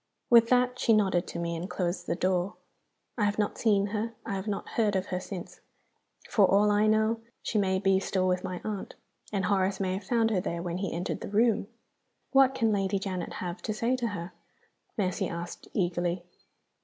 [0.31, 2.55] With that she nodded to me, and closed the door.
[3.19, 5.59] I have not seen her, I have not heard of her, since.
[6.27, 8.95] For all I know, she may be still with my aunt,
[9.31, 11.67] and Horace may have found her there when he entered the room."
[12.31, 14.33] "What can Lady Janet have to say to her?"
[14.97, 16.23] Mercy asked, eagerly.